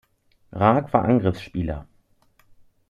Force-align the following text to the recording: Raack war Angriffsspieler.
Raack 0.51 0.93
war 0.93 1.03
Angriffsspieler. 1.05 1.85